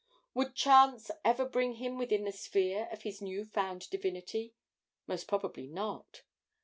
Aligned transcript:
Would 0.33 0.55
chance 0.55 1.11
ever 1.23 1.45
bring 1.47 1.73
him 1.75 1.99
within 1.99 2.23
the 2.23 2.31
sphere 2.31 2.89
of 2.91 3.03
his 3.03 3.21
new 3.21 3.45
found 3.45 3.87
divinity? 3.91 4.55
Most 5.05 5.27
probably 5.27 5.67
not. 5.67 6.23